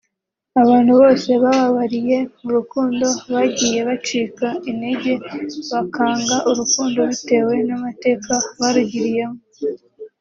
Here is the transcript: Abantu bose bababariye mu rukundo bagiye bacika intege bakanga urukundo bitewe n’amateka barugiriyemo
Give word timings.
Abantu 0.61 0.91
bose 1.01 1.29
bababariye 1.43 2.17
mu 2.41 2.49
rukundo 2.57 3.05
bagiye 3.33 3.79
bacika 3.89 4.47
intege 4.69 5.13
bakanga 5.71 6.35
urukundo 6.49 6.99
bitewe 7.09 7.55
n’amateka 7.67 8.33
barugiriyemo 8.59 9.39